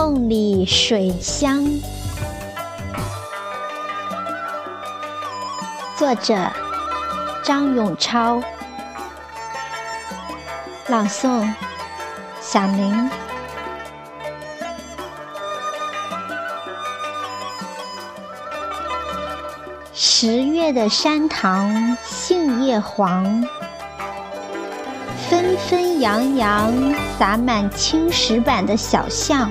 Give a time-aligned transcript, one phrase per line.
[0.00, 1.66] 梦里水乡。
[5.96, 6.38] 作者：
[7.42, 8.40] 张永超。
[10.86, 11.52] 朗诵：
[12.40, 13.10] 小林。
[19.92, 23.24] 十月的山塘杏叶黄，
[25.28, 26.72] 纷纷扬扬
[27.18, 29.50] 洒满青石板的小巷。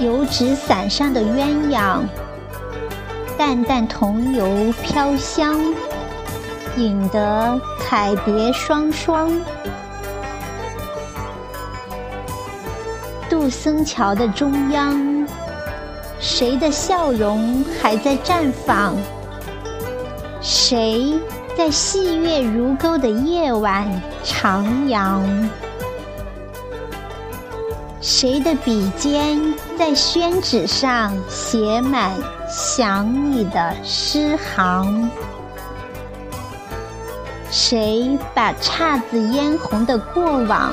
[0.00, 2.00] 油纸伞上的鸳鸯，
[3.36, 5.58] 淡淡桐油飘香，
[6.76, 9.30] 引得彩蝶双双。
[13.28, 15.26] 杜森桥的中央。
[16.20, 18.96] 谁的笑容还在绽放？
[20.40, 21.14] 谁
[21.56, 23.88] 在细月如钩的夜晚
[24.24, 25.20] 徜徉？
[28.00, 32.12] 谁的笔尖在宣纸上写满
[32.48, 35.10] 想你的诗行？
[37.50, 40.72] 谁把姹紫嫣红的过往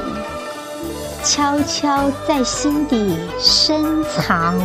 [1.24, 4.56] 悄悄在心底深藏？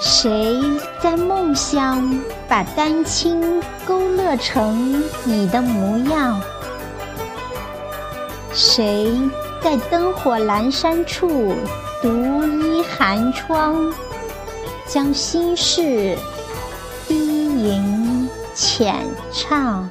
[0.00, 0.58] 谁
[1.02, 6.40] 在梦乡把丹青勾勒成你的模样？
[8.58, 9.12] 谁
[9.62, 11.54] 在灯火阑珊处
[12.00, 13.92] 独倚寒窗，
[14.88, 16.16] 将心事
[17.06, 18.94] 低吟浅
[19.30, 19.86] 唱？